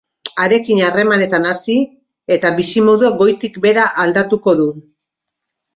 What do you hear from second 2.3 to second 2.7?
eta